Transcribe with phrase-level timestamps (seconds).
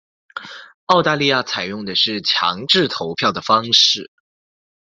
[0.87, 4.09] 澳大利亚采用的是强制投票的方式。